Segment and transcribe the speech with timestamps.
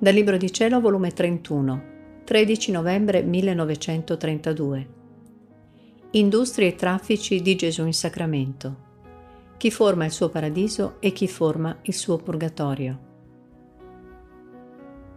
[0.00, 1.82] Dal Libro di Cielo, volume 31,
[2.22, 4.88] 13 novembre 1932.
[6.12, 8.76] Industrie e traffici di Gesù in Sacramento.
[9.56, 12.98] Chi forma il suo paradiso e chi forma il suo purgatorio.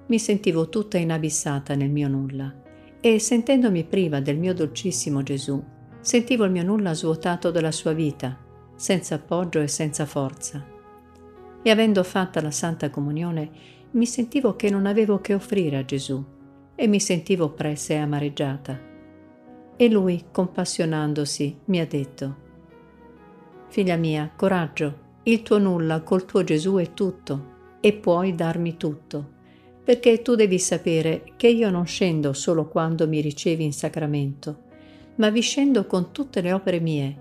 [0.07, 2.51] Mi sentivo tutta inabissata nel mio nulla
[2.99, 5.63] e sentendomi priva del mio dolcissimo Gesù,
[5.99, 8.35] sentivo il mio nulla svuotato della sua vita,
[8.75, 10.65] senza appoggio e senza forza.
[11.61, 16.23] E avendo fatta la Santa Comunione, mi sentivo che non avevo che offrire a Gesù
[16.75, 18.79] e mi sentivo oppressa e amareggiata.
[19.75, 22.35] E lui, compassionandosi, mi ha detto,
[23.67, 29.29] Figlia mia, coraggio, il tuo nulla col tuo Gesù è tutto e puoi darmi tutto,
[29.83, 34.63] perché tu devi sapere che io non scendo solo quando mi ricevi in sacramento,
[35.15, 37.20] ma vi scendo con tutte le opere mie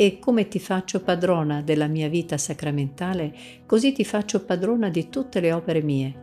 [0.00, 3.34] e come ti faccio padrona della mia vita sacramentale,
[3.66, 6.14] così ti faccio padrona di tutte le opere mie.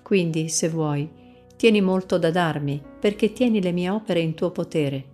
[0.00, 1.06] Quindi, se vuoi,
[1.54, 5.04] tieni molto da darmi, perché tieni le mie opere in tuo potere.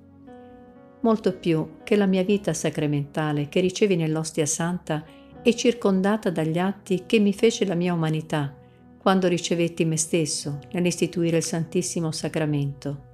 [1.00, 5.04] Molto più che la mia vita sacramentale che ricevi nell'ostia santa
[5.42, 8.54] è circondata dagli atti che mi fece la mia umanità
[8.96, 13.06] quando ricevetti me stesso nell'istituire il Santissimo Sacramento,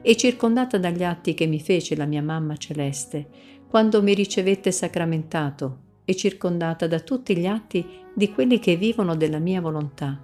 [0.00, 5.78] e circondata dagli atti che mi fece la mia mamma celeste quando mi ricevette sacramentato
[6.04, 10.22] e circondata da tutti gli atti di quelli che vivono della mia volontà,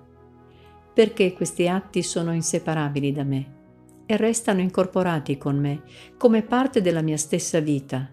[0.93, 3.55] perché questi atti sono inseparabili da me
[4.05, 5.81] e restano incorporati con me
[6.19, 8.07] come parte della mia stessa vita.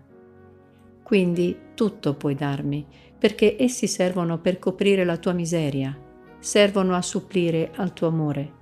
[1.03, 2.85] Quindi tutto puoi darmi,
[3.19, 5.99] perché essi servono per coprire la tua miseria,
[6.39, 8.53] servono a supplire al tuo amore,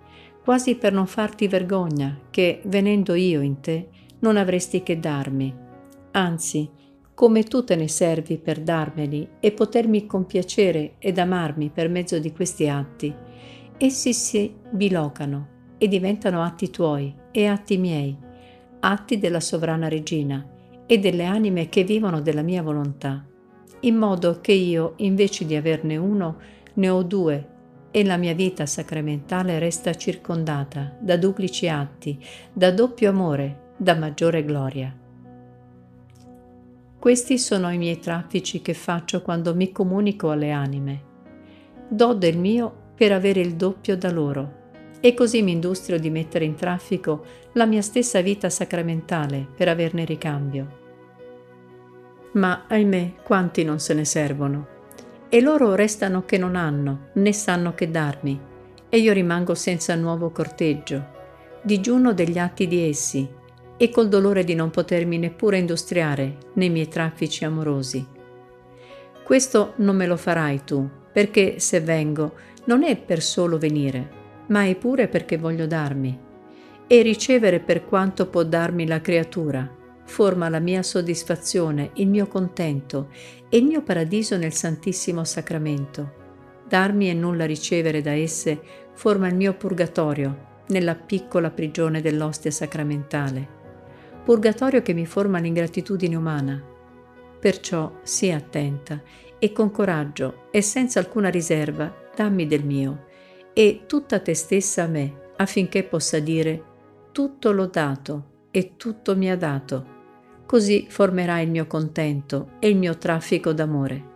[0.44, 3.90] quasi per non farti vergogna che, venendo io in te,
[4.22, 5.62] non avresti che darmi
[6.14, 6.70] anzi,
[7.14, 12.32] come tu te ne servi per darmeli e potermi compiacere ed amarmi per mezzo di
[12.32, 13.14] questi atti,
[13.78, 18.18] essi si bilocano e diventano atti tuoi e atti miei,
[18.80, 20.48] atti della sovrana regina
[20.86, 23.26] e delle anime che vivono della mia volontà,
[23.82, 26.38] in modo che io, invece di averne uno,
[26.76, 27.50] ne ho due
[27.92, 32.18] e la mia vita sacramentale resta circondata da duplici atti,
[32.52, 34.98] da doppio amore, da maggiore gloria.
[37.04, 41.04] Questi sono i miei traffici che faccio quando mi comunico alle anime.
[41.90, 44.70] Do del mio per avere il doppio da loro
[45.02, 47.26] e così mi industrio di mettere in traffico
[47.56, 50.78] la mia stessa vita sacramentale per averne ricambio.
[52.36, 54.68] Ma ahimè, quanti non se ne servono?
[55.28, 58.40] E loro restano che non hanno, né sanno che darmi,
[58.88, 61.06] e io rimango senza nuovo corteggio,
[61.64, 63.42] digiuno degli atti di essi,
[63.78, 68.06] e col dolore di non potermi neppure industriare nei miei traffici amorosi.
[69.24, 72.34] Questo non me lo farai tu, perché se vengo
[72.66, 76.20] non è per solo venire, ma è pure perché voglio darmi.
[76.86, 83.10] E ricevere per quanto può darmi la creatura forma la mia soddisfazione, il mio contento
[83.50, 86.22] e il mio paradiso nel Santissimo Sacramento.
[86.68, 88.60] Darmi e nulla ricevere da esse
[88.94, 93.62] forma il mio purgatorio nella piccola prigione dell'ostia sacramentale
[94.24, 96.62] purgatorio che mi forma l'ingratitudine umana.
[97.40, 99.02] Perciò sii attenta
[99.38, 103.06] e con coraggio e senza alcuna riserva dammi del mio
[103.54, 106.72] e tutta te stessa a me affinché possa dire
[107.12, 109.92] tutto l'ho dato e tutto mi ha dato.
[110.46, 114.12] Così formerai il mio contento e il mio traffico d'amore.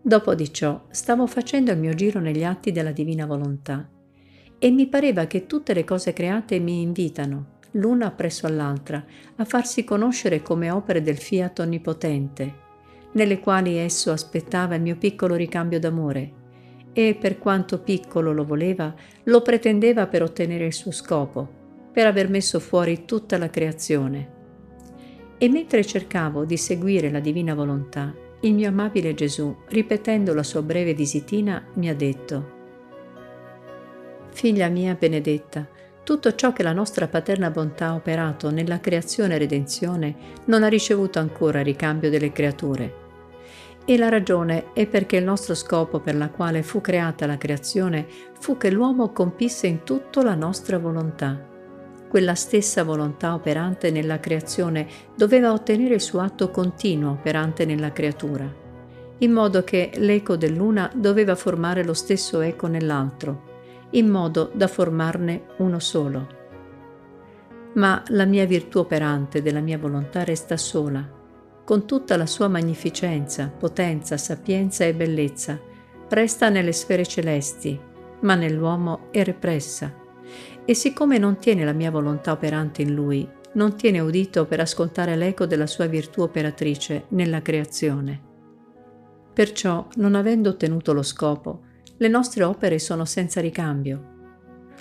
[0.00, 3.88] Dopo di ciò stavo facendo il mio giro negli atti della divina volontà
[4.58, 9.04] e mi pareva che tutte le cose create mi invitano l'una presso all'altra,
[9.36, 12.54] a farsi conoscere come opere del fiat onnipotente,
[13.12, 16.32] nelle quali esso aspettava il mio piccolo ricambio d'amore
[16.92, 18.94] e, per quanto piccolo lo voleva,
[19.24, 21.48] lo pretendeva per ottenere il suo scopo,
[21.92, 24.34] per aver messo fuori tutta la creazione.
[25.38, 30.62] E mentre cercavo di seguire la divina volontà, il mio amabile Gesù, ripetendo la sua
[30.62, 32.54] breve visitina, mi ha detto,
[34.30, 35.66] Figlia mia benedetta,
[36.06, 40.14] tutto ciò che la nostra paterna bontà ha operato nella creazione e redenzione
[40.44, 42.94] non ha ricevuto ancora ricambio delle creature.
[43.84, 48.06] E la ragione è perché il nostro scopo per la quale fu creata la creazione
[48.38, 51.44] fu che l'uomo compisse in tutto la nostra volontà.
[52.08, 54.86] Quella stessa volontà operante nella creazione
[55.16, 58.48] doveva ottenere il suo atto continuo operante nella creatura,
[59.18, 63.54] in modo che l'eco dell'una doveva formare lo stesso eco nell'altro
[63.96, 66.34] in modo da formarne uno solo.
[67.74, 71.06] Ma la mia virtù operante della mia volontà resta sola,
[71.64, 75.60] con tutta la sua magnificenza, potenza, sapienza e bellezza,
[76.08, 77.78] resta nelle sfere celesti,
[78.20, 79.92] ma nell'uomo è repressa.
[80.64, 85.16] E siccome non tiene la mia volontà operante in lui, non tiene udito per ascoltare
[85.16, 88.22] l'eco della sua virtù operatrice nella creazione.
[89.32, 91.60] Perciò, non avendo ottenuto lo scopo,
[91.98, 94.14] le nostre opere sono senza ricambio.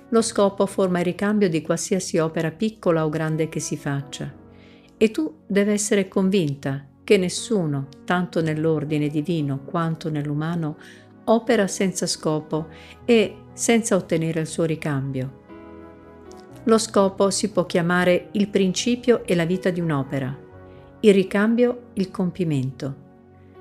[0.09, 4.31] Lo scopo forma il ricambio di qualsiasi opera piccola o grande che si faccia.
[4.97, 10.77] E tu devi essere convinta che nessuno, tanto nell'ordine divino quanto nell'umano,
[11.25, 12.67] opera senza scopo
[13.05, 15.43] e senza ottenere il suo ricambio.
[16.65, 20.35] Lo scopo si può chiamare il principio e la vita di un'opera,
[21.01, 23.03] il ricambio il compimento.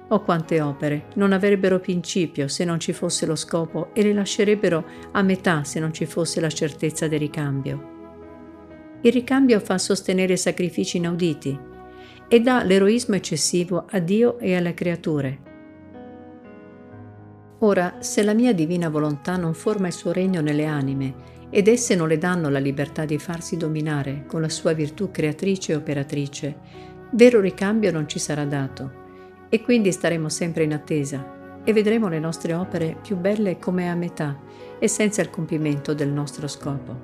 [0.06, 4.12] O oh, quante opere non avrebbero principio se non ci fosse lo scopo e le
[4.12, 7.92] lascerebbero a metà se non ci fosse la certezza del ricambio.
[9.00, 11.58] Il ricambio fa sostenere sacrifici inauditi
[12.28, 15.52] e dà l'eroismo eccessivo a Dio e alle creature.
[17.60, 21.14] Ora, se la mia divina volontà non forma il suo regno nelle anime
[21.48, 25.72] ed esse non le danno la libertà di farsi dominare con la sua virtù creatrice
[25.72, 26.56] e operatrice,
[27.12, 29.02] vero ricambio non ci sarà dato
[29.54, 33.94] e quindi staremo sempre in attesa e vedremo le nostre opere più belle come a
[33.94, 34.36] metà
[34.80, 36.96] e senza il compimento del nostro scopo.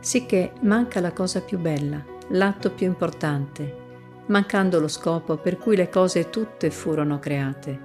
[0.00, 3.76] Sicché manca la cosa più bella, l'atto più importante,
[4.28, 7.78] mancando lo scopo per cui le cose tutte furono create.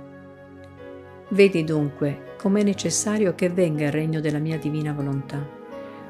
[1.31, 5.63] Vedi dunque com'è necessario che venga il regno della mia divina volontà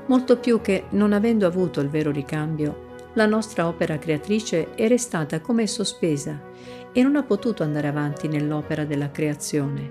[0.08, 2.85] molto più che, non avendo avuto il vero ricambio,
[3.16, 6.40] la nostra opera creatrice è restata come sospesa
[6.92, 9.90] e non ha potuto andare avanti nell'opera della creazione,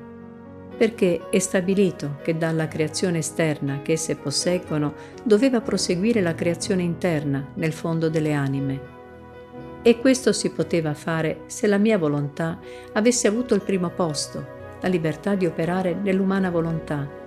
[0.76, 7.53] perché è stabilito che dalla creazione esterna che esse posseggono doveva proseguire la creazione interna
[7.55, 8.93] nel fondo delle anime.
[9.82, 12.59] E questo si poteva fare se la mia volontà
[12.93, 17.23] avesse avuto il primo posto, la libertà di operare nell'umana volontà,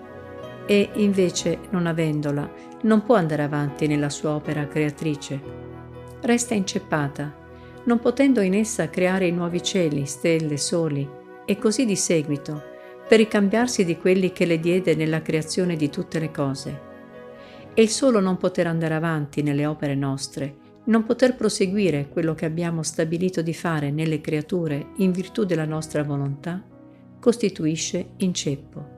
[0.67, 2.51] e invece, non avendola,
[2.81, 5.65] non può andare avanti nella sua opera creatrice.
[6.21, 7.33] Resta inceppata,
[7.83, 11.07] non potendo in essa creare i nuovi cieli, stelle, soli,
[11.45, 12.61] e così di seguito,
[13.07, 16.81] per ricambiarsi di quelli che le diede nella creazione di tutte le cose.
[17.73, 22.45] E il solo non poter andare avanti nelle opere nostre, non poter proseguire quello che
[22.45, 26.61] abbiamo stabilito di fare nelle creature in virtù della nostra volontà,
[27.19, 28.95] costituisce inceppo.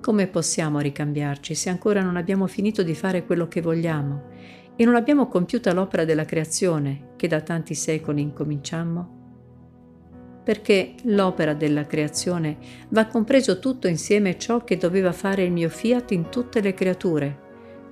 [0.00, 4.32] Come possiamo ricambiarci se ancora non abbiamo finito di fare quello che vogliamo
[4.76, 9.22] e non abbiamo compiuta l'opera della creazione che da tanti secoli incominciammo?
[10.44, 16.10] Perché l'opera della creazione va compreso tutto insieme ciò che doveva fare il mio fiat
[16.10, 17.38] in tutte le creature,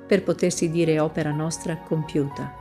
[0.06, 2.60] per potersi dire opera nostra compiuta.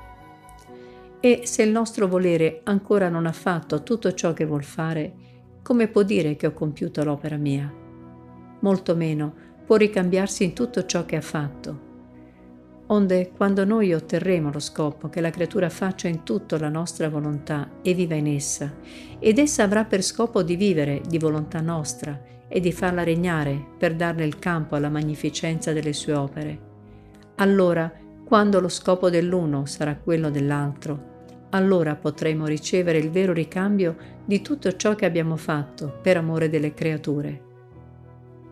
[1.20, 5.14] E se il nostro volere ancora non ha fatto tutto ciò che vuol fare,
[5.62, 7.80] come può dire che ho compiuto l'opera mia?
[8.62, 9.34] molto meno
[9.66, 11.90] può ricambiarsi in tutto ciò che ha fatto.
[12.92, 17.70] Onde, quando noi otterremo lo scopo che la creatura faccia in tutto la nostra volontà
[17.82, 18.74] e viva in essa,
[19.18, 23.96] ed essa avrà per scopo di vivere di volontà nostra e di farla regnare per
[23.96, 26.60] darle il campo alla magnificenza delle sue opere,
[27.36, 27.90] allora,
[28.26, 31.10] quando lo scopo dell'uno sarà quello dell'altro,
[31.52, 36.74] allora potremo ricevere il vero ricambio di tutto ciò che abbiamo fatto per amore delle
[36.74, 37.42] creature.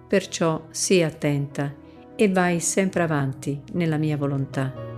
[0.08, 1.88] Perciò sii attenta
[2.22, 4.89] e vai sempre avanti nella mia volontà.